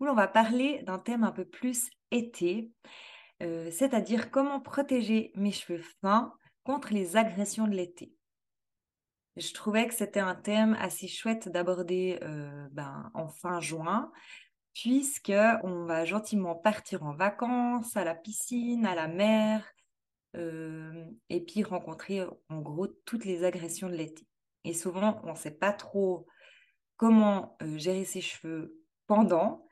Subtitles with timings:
[0.00, 2.70] où l'on va parler d'un thème un peu plus été,
[3.42, 8.14] euh, c'est-à-dire comment protéger mes cheveux fins contre les agressions de l'été.
[9.36, 14.12] Je trouvais que c'était un thème assez chouette d'aborder euh, ben, en fin juin,
[14.72, 19.68] puisque on va gentiment partir en vacances, à la piscine, à la mer,
[20.36, 24.26] euh, et puis rencontrer en gros toutes les agressions de l'été.
[24.64, 26.26] Et souvent, on ne sait pas trop
[26.96, 29.63] comment gérer ses cheveux pendant.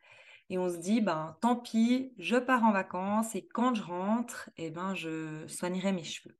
[0.53, 4.51] Et on se dit, ben, tant pis, je pars en vacances et quand je rentre,
[4.59, 6.37] eh ben, je soignerai mes cheveux.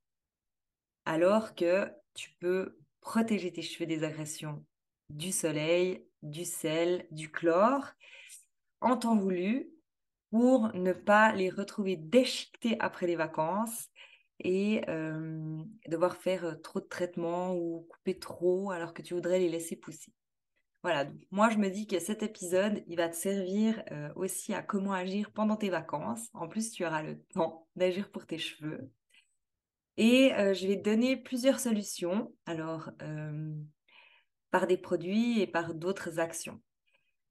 [1.05, 4.63] Alors que tu peux protéger tes cheveux des agressions
[5.09, 7.87] du soleil, du sel, du chlore,
[8.81, 9.71] en temps voulu,
[10.29, 13.89] pour ne pas les retrouver déchiquetés après les vacances
[14.41, 19.39] et euh, devoir faire euh, trop de traitements ou couper trop alors que tu voudrais
[19.39, 20.13] les laisser pousser.
[20.83, 24.61] Voilà, moi je me dis que cet épisode, il va te servir euh, aussi à
[24.61, 26.27] comment agir pendant tes vacances.
[26.33, 28.91] En plus, tu auras le temps d'agir pour tes cheveux.
[29.95, 33.53] Et euh, je vais te donner plusieurs solutions, alors euh,
[34.51, 36.61] par des produits et par d'autres actions.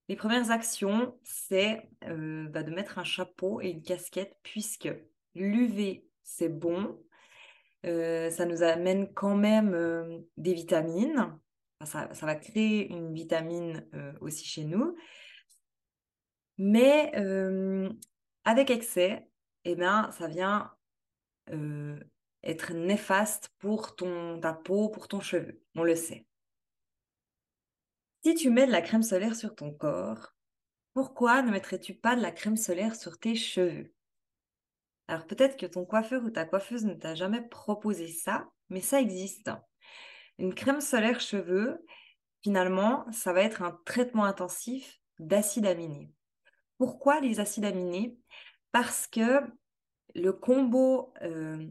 [0.08, 4.88] Les premières actions, c'est bah, de mettre un chapeau et une casquette puisque
[5.34, 6.98] l'UV, c'est bon.
[7.84, 11.38] ça nous amène quand même des vitamines,
[11.84, 14.96] ça, va créer une vitamine euh, aussi chez nous.
[16.58, 17.90] Mais euh,
[18.44, 19.28] avec excès,
[19.64, 20.72] eh ben, ça vient
[21.50, 21.98] euh,
[22.42, 25.60] être néfaste pour ton, ta peau, pour ton cheveu.
[25.74, 26.26] On le sait.
[28.24, 30.32] Si tu mets de la crème solaire sur ton corps,
[30.94, 33.92] pourquoi ne mettrais-tu pas de la crème solaire sur tes cheveux?
[35.08, 39.00] Alors peut-être que ton coiffeur ou ta coiffeuse ne t'a jamais proposé ça, mais ça
[39.00, 39.50] existe.
[40.38, 41.84] Une crème solaire cheveux,
[42.42, 46.10] finalement, ça va être un traitement intensif d'acides aminés.
[46.78, 48.16] Pourquoi les acides aminés?
[48.72, 49.40] Parce que
[50.14, 51.66] le combo euh,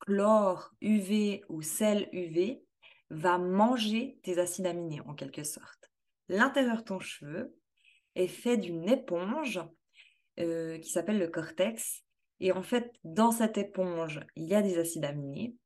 [0.00, 2.62] chlore UV ou sel UV
[3.10, 5.90] va manger tes acides aminés en quelque sorte.
[6.28, 7.54] L'intérieur de ton cheveu
[8.14, 9.60] est fait d'une éponge
[10.40, 12.02] euh, qui s'appelle le cortex.
[12.40, 15.56] Et en fait, dans cette éponge, il y a des acides aminés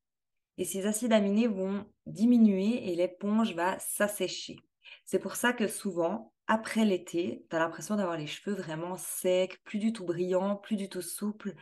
[0.59, 4.57] et ces acides aminés vont diminuer et l'éponge va s'assécher.
[5.05, 9.59] C'est pour ça que souvent, après l'été, tu as l'impression d'avoir les cheveux vraiment secs,
[9.65, 11.55] plus du tout brillants, plus du tout souples,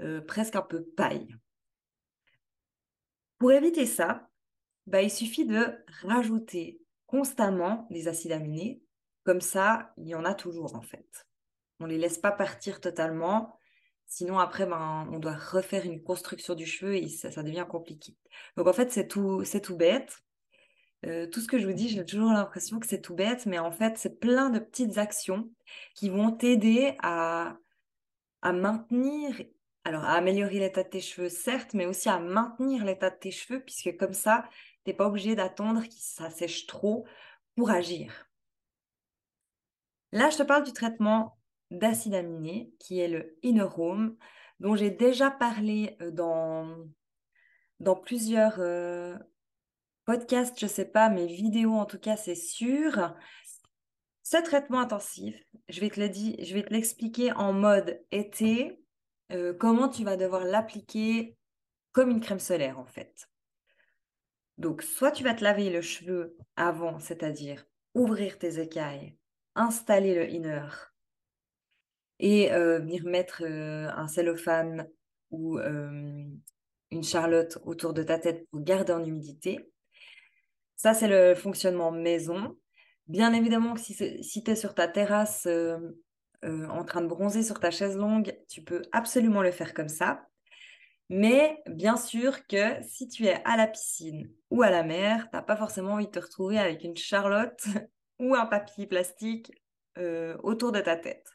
[0.00, 1.34] euh, presque un peu paille.
[3.38, 4.28] Pour éviter ça,
[4.86, 5.66] bah, il suffit de
[6.02, 8.82] rajouter constamment des acides aminés.
[9.24, 11.26] Comme ça, il y en a toujours en fait.
[11.80, 13.56] On ne les laisse pas partir totalement.
[14.14, 18.14] Sinon, après, ben, on doit refaire une construction du cheveu et ça, devient compliqué.
[18.58, 20.22] Donc, en fait, c'est tout, c'est tout bête.
[21.06, 23.58] Euh, tout ce que je vous dis, j'ai toujours l'impression que c'est tout bête, mais
[23.58, 25.50] en fait, c'est plein de petites actions
[25.94, 27.56] qui vont t'aider à,
[28.42, 29.42] à maintenir,
[29.84, 33.30] alors à améliorer l'état de tes cheveux, certes, mais aussi à maintenir l'état de tes
[33.30, 34.44] cheveux, puisque comme ça,
[34.84, 37.06] tu n'es pas obligé d'attendre que ça sèche trop
[37.56, 38.28] pour agir.
[40.12, 41.38] Là, je te parle du traitement
[41.72, 44.16] d'acide aminé, qui est le Innerome,
[44.60, 49.16] dont j'ai déjà parlé euh, dans, plusieurs euh,
[50.04, 53.14] podcasts, je ne sais pas, mais vidéos en tout cas, c'est sûr.
[54.22, 55.34] Ce traitement intensif,
[55.68, 58.80] je vais te je vais te l'expliquer en mode été,
[59.32, 61.36] euh, comment tu vas devoir l'appliquer
[61.90, 63.28] comme une crème solaire en fait.
[64.58, 67.64] Donc, soit tu vas te laver le cheveu avant, c'est-à-dire
[67.94, 69.16] ouvrir tes écailles,
[69.54, 70.91] installer le inner,
[72.18, 74.88] et venir mettre un cellophane
[75.30, 79.68] ou une charlotte autour de ta tête pour garder en humidité.
[80.76, 82.56] Ça, c'est le fonctionnement maison.
[83.06, 85.48] Bien évidemment que si, si tu es sur ta terrasse
[86.42, 90.26] en train de bronzer sur ta chaise longue, tu peux absolument le faire comme ça.
[91.08, 95.36] Mais bien sûr que si tu es à la piscine ou à la mer, tu
[95.36, 97.62] n'as pas forcément envie de te retrouver avec une charlotte
[98.18, 99.52] ou un papier plastique
[100.42, 101.26] autour de ta tête.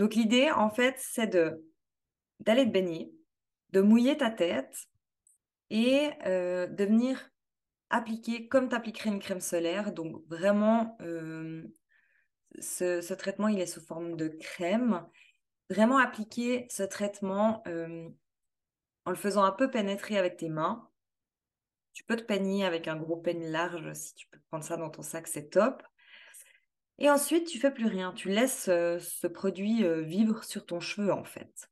[0.00, 3.12] Donc l'idée, en fait, c'est d'aller te baigner,
[3.68, 4.88] de mouiller ta tête
[5.68, 7.28] et euh, de venir
[7.90, 9.92] appliquer comme tu appliquerais une crème solaire.
[9.92, 11.62] Donc vraiment, euh,
[12.60, 15.06] ce, traitement, il est sous forme de crème.
[15.68, 18.08] Vraiment appliquer ce traitement euh,
[19.04, 20.88] en le faisant un peu pénétrer avec tes mains.
[21.92, 24.88] Tu peux te peigner avec un gros peigne large si tu peux prendre ça dans
[24.88, 25.82] ton sac, c'est top.
[27.00, 28.12] Et ensuite, tu fais plus rien.
[28.12, 31.70] Tu laisses ce produit vivre sur ton cheveu en fait.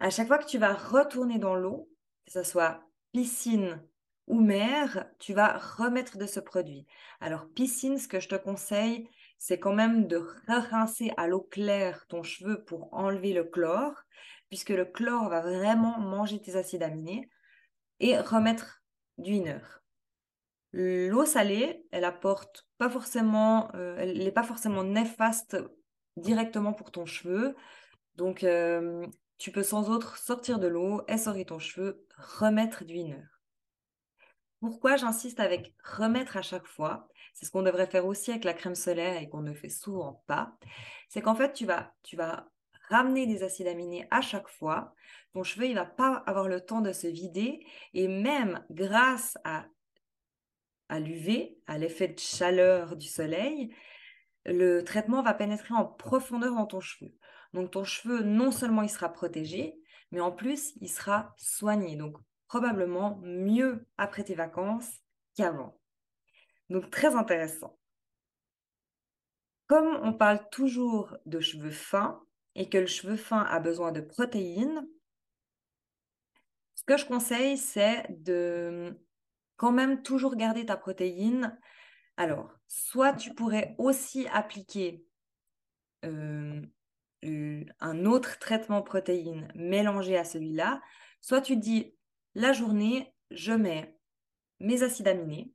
[0.00, 1.88] À chaque fois que tu vas retourner dans l'eau,
[2.26, 2.82] que ce soit
[3.12, 3.80] piscine
[4.26, 6.86] ou mer, tu vas remettre de ce produit.
[7.20, 9.08] Alors, piscine, ce que je te conseille,
[9.38, 13.94] c'est quand même de rincer à l'eau claire ton cheveu pour enlever le chlore,
[14.48, 17.28] puisque le chlore va vraiment manger tes acides aminés,
[18.00, 18.82] et remettre
[19.18, 19.81] du inner.
[20.72, 25.56] L'eau salée, elle apporte pas forcément, euh, n'est pas forcément néfaste
[26.16, 27.54] directement pour ton cheveu.
[28.16, 29.06] Donc, euh,
[29.38, 33.22] tu peux sans autre sortir de l'eau, essorer ton cheveu, remettre du inner.
[34.60, 37.08] Pourquoi j'insiste avec remettre à chaque fois?
[37.34, 40.22] C'est ce qu'on devrait faire aussi avec la crème solaire et qu'on ne fait souvent
[40.26, 40.56] pas.
[41.08, 42.48] C'est qu'en fait, tu vas, tu vas
[42.88, 44.94] ramener des acides aminés à chaque fois.
[45.32, 47.66] Ton cheveu, il va pas avoir le temps de se vider.
[47.94, 49.64] Et même grâce à,
[50.92, 53.74] à l'UV, à l'effet de chaleur du soleil,
[54.44, 57.14] le traitement va pénétrer en profondeur dans ton cheveu.
[57.54, 59.74] Donc ton cheveu, non seulement il sera protégé,
[60.10, 61.96] mais en plus, il sera soigné.
[61.96, 65.00] Donc probablement mieux après tes vacances
[65.34, 65.80] qu'avant.
[66.68, 67.78] Donc très intéressant.
[69.68, 72.22] Comme on parle toujours de cheveux fins
[72.54, 74.86] et que le cheveu fin a besoin de protéines,
[76.74, 78.94] ce que je conseille, c'est de
[79.62, 81.56] quand même toujours garder ta protéine.
[82.16, 85.06] Alors, soit tu pourrais aussi appliquer
[86.04, 86.60] euh,
[87.22, 90.82] un autre traitement protéine mélangé à celui-là,
[91.20, 91.94] soit tu dis
[92.34, 93.96] la journée, je mets
[94.58, 95.52] mes acides aminés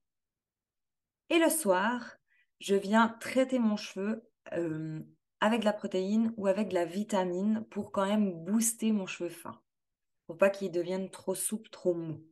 [1.30, 2.15] et le soir,
[2.62, 4.24] je viens traiter mon cheveu
[4.54, 5.01] euh,
[5.42, 9.30] avec de la protéine ou avec de la vitamine pour quand même booster mon cheveu
[9.30, 9.62] fin,
[10.27, 12.24] pour pas qu'il devienne trop souple, trop mou.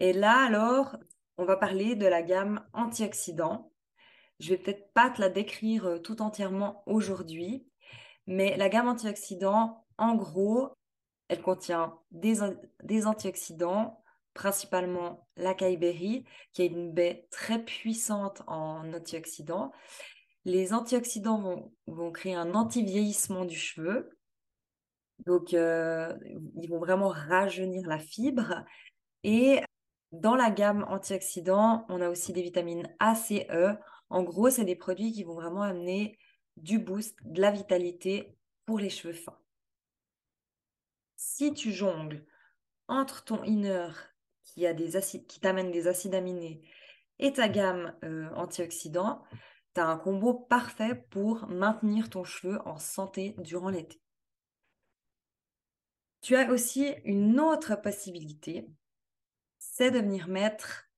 [0.00, 0.96] Et là, alors,
[1.36, 3.70] on va parler de la gamme antioxydants.
[4.40, 7.66] Je vais peut-être pas te la décrire euh, tout entièrement aujourd'hui,
[8.26, 10.70] mais la gamme antioxydants, en gros,
[11.28, 12.40] elle contient des,
[13.06, 14.02] antioxydants,
[14.32, 16.24] principalement l'acai berry,
[16.54, 19.70] qui est une baie très puissante en antioxydants.
[20.46, 24.18] Les antioxydants vont, créer un anti-vieillissement du cheveu.
[25.26, 26.16] Donc, euh,
[26.56, 28.64] ils vont vraiment rajeunir la fibre.
[29.24, 29.60] Et
[30.12, 33.76] dans la gamme antioxydants, on a aussi des vitamines A, C, E.
[34.08, 36.18] En gros, c'est des produits qui vont vraiment amener
[36.56, 38.36] du boost, de la vitalité
[38.66, 39.38] pour les cheveux fins.
[41.16, 42.24] Si tu jongles
[42.88, 43.90] entre ton inner
[44.42, 46.62] qui, a des acides, qui t'amène des acides aminés
[47.18, 49.22] et ta gamme euh, antioxydants,
[49.74, 54.00] tu as un combo parfait pour maintenir ton cheveu en santé durant l'été.
[56.20, 58.68] Tu as aussi une autre possibilité,
[59.88, 60.90] de venir mettre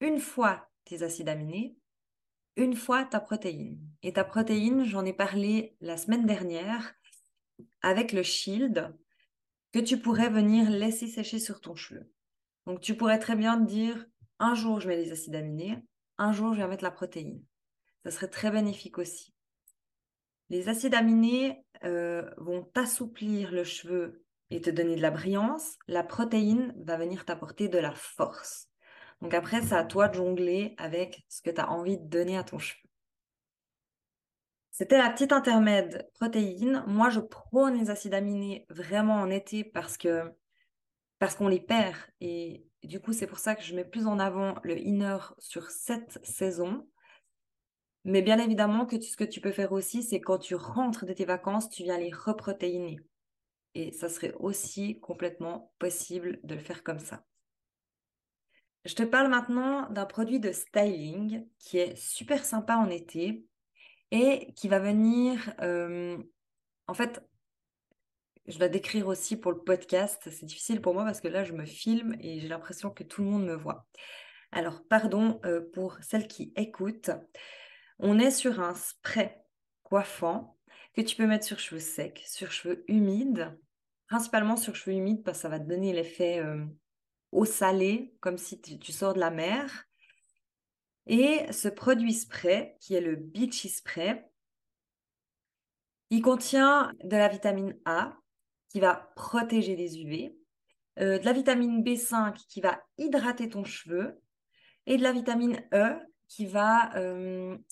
[0.00, 1.76] une fois tes acides aminés
[2.56, 3.80] une fois ta protéine.
[4.02, 6.94] Et ta protéine, j'en ai parlé la semaine dernière
[7.82, 8.94] avec le shield
[9.72, 12.10] que tu pourrais venir laisser sécher sur ton cheveu.
[12.66, 14.06] Donc tu pourrais très bien te dire
[14.38, 15.78] un jour je mets les acides aminés,
[16.18, 17.42] un jour je vais mettre la protéine.
[18.04, 19.34] Ça serait très bénéfique aussi.
[20.50, 24.23] Les acides aminés euh, vont assouplir le cheveu
[24.54, 25.76] et te donner de la brillance.
[25.88, 28.68] La protéine va venir t'apporter de la force.
[29.20, 32.38] Donc après, c'est à toi de jongler avec ce que tu as envie de donner
[32.38, 32.88] à ton cheveu.
[34.70, 36.84] C'était la petite intermède protéines.
[36.86, 40.32] Moi, je prône les acides aminés vraiment en été parce que
[41.18, 41.96] parce qu'on les perd.
[42.20, 45.70] Et du coup, c'est pour ça que je mets plus en avant le inner sur
[45.70, 46.86] cette saison.
[48.04, 51.12] Mais bien évidemment que ce que tu peux faire aussi, c'est quand tu rentres de
[51.12, 53.00] tes vacances, tu viens les reprotéiner.
[53.74, 57.24] Et ça serait aussi complètement possible de le faire comme ça.
[58.84, 63.46] Je te parle maintenant d'un produit de styling qui est super sympa en été
[64.10, 66.22] et qui va venir, euh,
[66.86, 67.22] en fait,
[68.46, 70.28] je vais décrire aussi pour le podcast.
[70.30, 73.22] C'est difficile pour moi parce que là, je me filme et j'ai l'impression que tout
[73.22, 73.86] le monde me voit.
[74.52, 77.10] Alors, pardon euh, pour celles qui écoutent.
[77.98, 79.34] On est sur un spray
[79.82, 80.58] coiffant
[80.94, 83.58] que tu peux mettre sur cheveux secs, sur cheveux humides,
[84.06, 86.64] principalement sur cheveux humides parce que ça va te donner l'effet euh,
[87.32, 89.86] eau salée, comme si tu, sors de la mer.
[91.06, 94.24] Et ce produit spray, qui est le Beachy Spray,
[96.10, 98.16] il contient de la vitamine A
[98.68, 100.36] qui va protéger les UV,
[101.00, 104.20] euh, de la vitamine B5 qui va hydrater ton cheveu
[104.86, 105.96] et de la vitamine E
[106.34, 106.90] qui va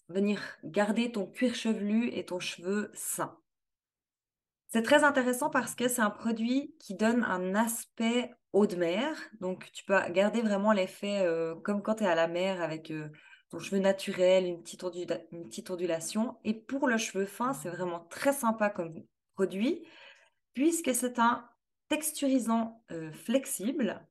[0.09, 3.37] venir garder ton cuir chevelu et ton cheveu sain.
[4.69, 9.17] C'est très intéressant parce que c'est un produit qui donne un aspect eau de mer.
[9.41, 11.27] Donc, tu peux garder vraiment l'effet
[11.65, 12.93] comme quand tu es à la mer avec
[13.51, 16.39] ton cheveu naturel, une petite ondulation.
[16.45, 18.95] Et pour le cheveu fin, c'est vraiment très sympa comme
[19.35, 19.85] produit
[20.55, 21.49] puisque c'est un
[21.89, 24.07] texturisant flexible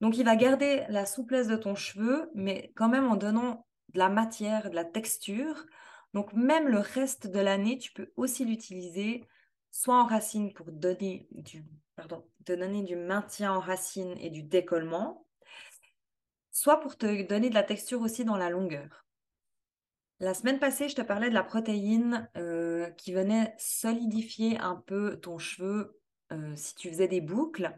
[0.00, 3.98] donc, il va garder la souplesse de ton cheveu, mais quand même en donnant de
[3.98, 5.66] la matière, de la texture.
[6.14, 9.26] Donc, même le reste de l'année, tu peux aussi l'utiliser
[9.70, 11.64] soit en racine pour donner du,
[12.44, 15.26] te donner du maintien en racine et du décollement,
[16.50, 19.04] soit pour te donner de la texture aussi dans la longueur.
[20.18, 25.18] La semaine passée, je te parlais de la protéine euh, qui venait solidifier un peu
[25.18, 25.98] ton cheveu
[26.32, 27.74] euh, si tu faisais des boucles.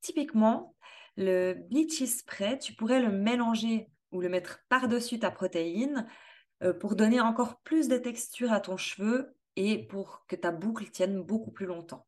[0.00, 0.74] Typiquement,
[1.16, 6.06] le Beachy Spray, tu pourrais le mélanger ou le mettre par-dessus ta protéine
[6.62, 10.90] euh, pour donner encore plus de texture à ton cheveu et pour que ta boucle
[10.90, 12.06] tienne beaucoup plus longtemps.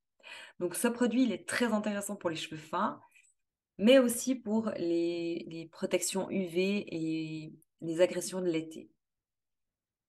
[0.59, 3.01] Donc ce produit, il est très intéressant pour les cheveux fins,
[3.79, 8.91] mais aussi pour les, les protections UV et les agressions de l'été.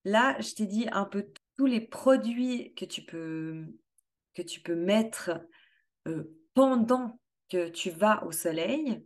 [0.03, 3.65] Là, je t'ai dit un peu tous les produits que tu peux,
[4.35, 5.31] que tu peux mettre
[6.07, 9.05] euh, pendant que tu vas au soleil.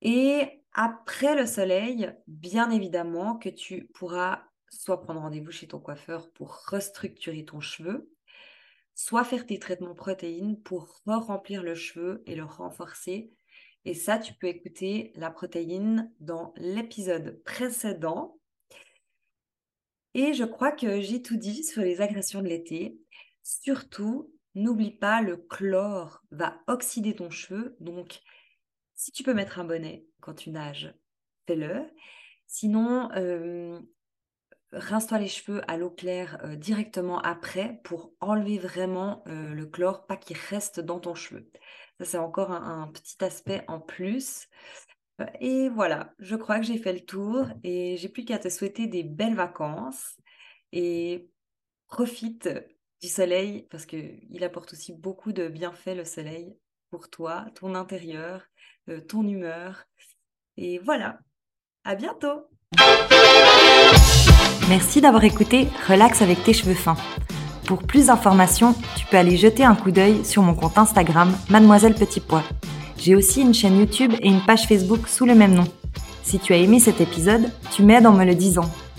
[0.00, 6.30] Et après le soleil, bien évidemment que tu pourras soit prendre rendez-vous chez ton coiffeur
[6.32, 8.10] pour restructurer ton cheveu,
[8.94, 13.30] soit faire tes traitements protéines pour re-remplir le cheveu et le renforcer.
[13.84, 18.38] Et ça, tu peux écouter la protéine dans l'épisode précédent.
[20.14, 22.98] Et je crois que j'ai tout dit sur les agressions de l'été.
[23.42, 27.76] Surtout, N'oublie pas, le chlore va oxyder ton cheveu.
[27.80, 28.20] Donc,
[28.94, 30.94] si tu peux mettre un bonnet quand tu nages,
[31.46, 31.90] fais-le.
[32.46, 33.80] Sinon, euh,
[34.72, 40.06] rince-toi les cheveux à l'eau claire euh, directement après pour enlever vraiment euh, le chlore,
[40.06, 41.50] pas qu'il reste dans ton cheveu.
[41.98, 44.48] Ça, c'est encore un, un, petit aspect en plus.
[45.40, 48.86] Et voilà, je crois que j'ai fait le tour et j'ai plus qu'à te souhaiter
[48.86, 50.16] des belles vacances
[50.72, 51.30] et
[51.86, 52.48] profite
[53.02, 56.56] du soleil, parce qu'il apporte aussi beaucoup de bienfaits, le soleil,
[56.90, 58.42] pour toi, ton intérieur,
[58.88, 59.84] euh, ton humeur.
[60.56, 61.18] Et voilà,
[61.84, 62.46] à bientôt
[64.68, 66.96] Merci d'avoir écouté Relax avec tes cheveux fins.
[67.66, 71.94] Pour plus d'informations, tu peux aller jeter un coup d'œil sur mon compte Instagram Mademoiselle
[71.94, 72.44] Petit Pois.
[72.98, 75.66] J'ai aussi une chaîne YouTube et une page Facebook sous le même nom.
[76.22, 78.70] Si tu as aimé cet épisode, tu m'aides en me le disant.